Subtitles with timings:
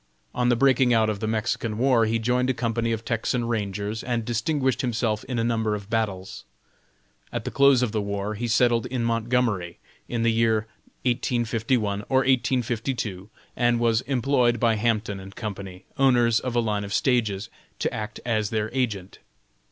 [0.33, 4.03] On the breaking out of the Mexican war he joined a company of Texan Rangers,
[4.03, 6.43] and distinguished himself in a number of battles.
[7.31, 9.77] At the close of the war he settled in Montgomery,
[10.09, 10.65] in the year
[11.05, 15.55] 1851, or 1852, and was employed by Hampton & Co.,
[15.99, 19.19] owners of a line of stages, to act as their agent.